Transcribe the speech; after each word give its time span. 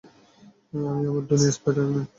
আমি 0.73 1.03
আমার 1.03 1.23
দুনিয়ার 1.29 1.55
স্পাইডার-ম্যান। 1.57 2.05